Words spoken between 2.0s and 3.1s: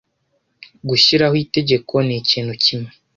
ni ikintu kimwe,